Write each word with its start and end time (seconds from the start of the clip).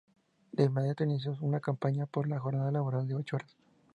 De 0.53 0.63
inmediato 0.63 1.03
inició 1.03 1.37
una 1.41 1.59
campaña 1.59 2.07
por 2.07 2.27
la 2.27 2.39
jornada 2.39 2.71
laboral 2.71 3.07
de 3.07 3.13
ocho 3.13 3.35
horas. 3.35 3.55